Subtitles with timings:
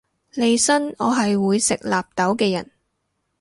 [0.33, 2.71] 利申我係會食納豆嘅人